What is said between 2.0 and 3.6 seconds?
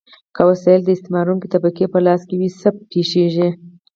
لاس کې وي، څه پیښیږي؟